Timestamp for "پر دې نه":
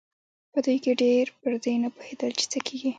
1.41-1.89